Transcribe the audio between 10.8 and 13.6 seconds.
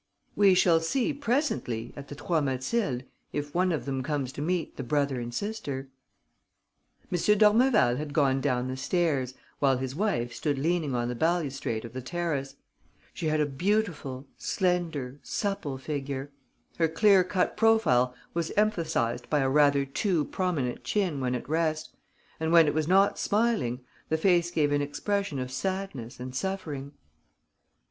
on the balustrade of the terrace. She had a